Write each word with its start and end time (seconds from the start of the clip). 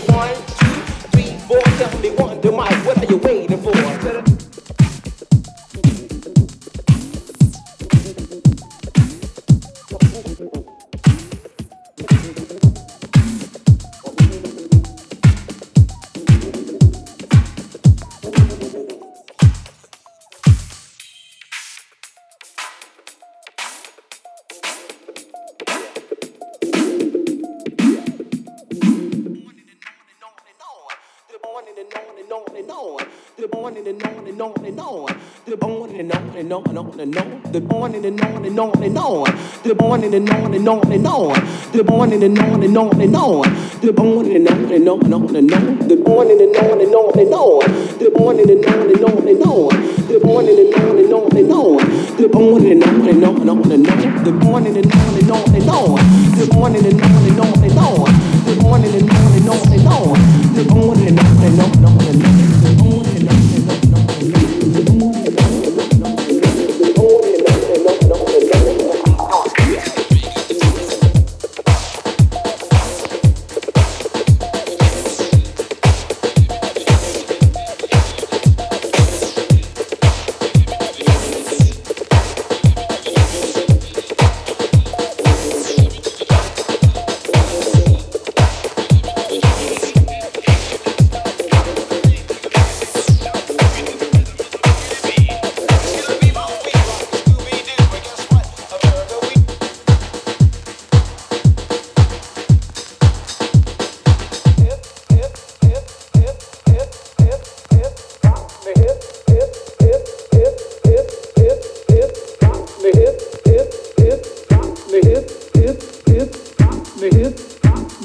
me 0.00 0.14
one, 0.14 0.34
two, 0.34 0.80
three, 1.12 1.38
four. 1.46 1.60
Tell 1.60 1.98
me 2.00 2.10
one, 2.10 2.40
the 2.40 2.50
mic. 2.50 2.86
What 2.86 2.98
are 2.98 3.06
you 3.06 3.16
waiting 3.18 3.58
for? 3.62 4.37
On 33.68 33.76
and 34.64 34.80
on. 34.80 35.06
To 35.44 35.56
the 35.56 35.66
on 35.66 35.90
and 35.90 36.12
on 36.12 36.36
and 36.36 36.52
on 36.52 37.00
and 37.00 37.16
on. 37.18 37.42
To 37.42 37.60
the 37.60 37.74
on 37.74 37.94
and 37.94 38.20
on 38.20 38.44
and 38.44 38.58
on 38.58 38.82
and 38.82 38.98
on. 38.98 39.24
The 39.62 39.74
on 39.82 40.04
and 40.04 40.30
on 40.30 40.54
and 40.54 40.68
on 40.68 40.92
and 40.92 40.92
on 40.92 40.92
and 40.92 41.06
on. 41.06 41.34
The 41.72 41.84
on 41.92 42.12
and 42.12 42.38
on 42.38 42.62
and 42.62 42.78
on 42.78 43.00
and 43.00 43.16
on. 43.16 43.44
To 43.80 43.86
the 43.86 44.02
on 44.02 44.26
and 44.26 44.48
on 44.48 44.72
and 44.72 44.88
on 44.88 45.36
and 45.36 45.54
on. 45.54 45.88
The 45.88 46.02
on 46.04 46.30
and 46.30 46.56
on 46.56 46.80
and 46.80 46.94
on 46.94 47.18
and 47.18 47.34
on. 47.34 47.60
To 47.98 48.04
the 52.18 52.38
on 52.38 52.66
and 52.66 52.84
on 52.84 53.08
and 53.08 53.24
on 53.24 53.36
and 53.36 53.50
on 53.50 53.72
and 53.72 53.88
on. 53.88 54.24
The 54.24 54.30
on 54.46 54.66
and 54.66 54.76
on 54.76 55.18
and 55.18 55.30
on 55.30 55.54
and 55.54 55.68
on. 55.68 56.07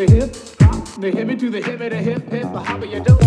To 0.00 1.50
the 1.50 3.19